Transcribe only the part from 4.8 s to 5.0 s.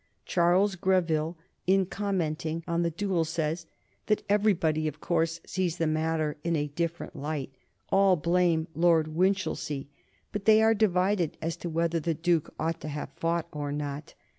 of